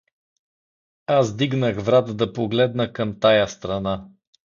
Аз 1.07 1.35
дигнах 1.37 1.75
врат 1.81 2.17
да 2.17 2.33
погледна 2.33 2.93
към 2.93 3.19
тая 3.19 3.47
страна. 3.47 4.05